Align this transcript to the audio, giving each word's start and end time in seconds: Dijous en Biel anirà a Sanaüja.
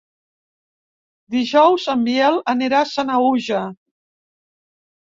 Dijous 1.35 1.87
en 1.95 2.03
Biel 2.09 2.41
anirà 2.57 2.81
a 2.87 2.91
Sanaüja. 2.97 3.65